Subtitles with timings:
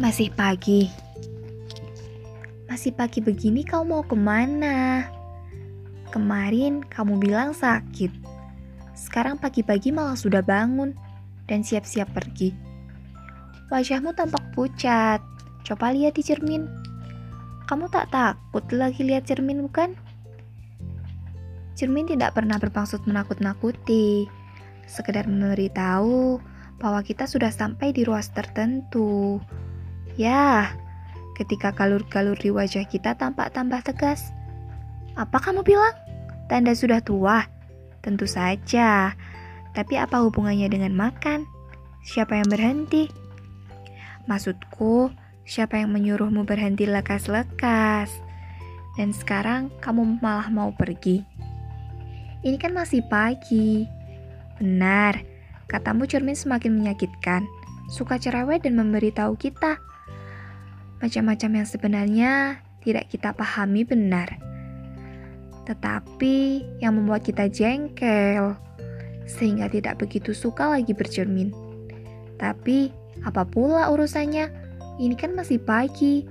[0.00, 0.88] Masih pagi.
[2.64, 5.04] Masih pagi begini kau mau ke mana?
[6.08, 8.08] Kemarin kamu bilang sakit.
[8.96, 10.96] Sekarang pagi-pagi malah sudah bangun
[11.44, 12.56] dan siap-siap pergi.
[13.68, 15.20] Wajahmu tampak pucat.
[15.60, 16.64] Coba lihat di cermin.
[17.68, 19.92] Kamu tak takut lagi lihat cermin bukan?
[21.76, 24.24] Cermin tidak pernah bermaksud menakut-nakuti.
[24.88, 26.40] Sekedar memberitahu
[26.80, 29.36] bahwa kita sudah sampai di ruas tertentu.
[30.20, 30.76] Ya,
[31.40, 34.32] ketika galur-galur di wajah kita tampak tambah tegas.
[35.16, 35.96] Apa kamu bilang?
[36.52, 37.48] Tanda sudah tua?
[38.04, 39.16] Tentu saja.
[39.72, 41.48] Tapi apa hubungannya dengan makan?
[42.04, 43.08] Siapa yang berhenti?
[44.28, 45.08] Maksudku,
[45.48, 48.12] siapa yang menyuruhmu berhenti lekas-lekas?
[49.00, 51.24] Dan sekarang kamu malah mau pergi.
[52.44, 53.88] Ini kan masih pagi.
[54.60, 55.24] Benar,
[55.72, 57.48] katamu cermin semakin menyakitkan.
[57.88, 59.80] Suka cerewet dan memberitahu kita
[61.02, 62.32] macam-macam yang sebenarnya
[62.86, 64.38] tidak kita pahami benar.
[65.66, 68.54] Tetapi yang membuat kita jengkel,
[69.26, 71.50] sehingga tidak begitu suka lagi bercermin.
[72.38, 72.90] Tapi
[73.26, 74.50] apa pula urusannya?
[75.02, 76.26] Ini kan masih pagi.